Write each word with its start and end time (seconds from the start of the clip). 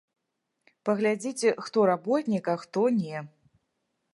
Паглядзіце, 0.87 1.53
хто 1.65 1.85
работнік, 1.91 2.45
а 2.55 2.59
хто 2.63 2.81
не. 3.01 3.17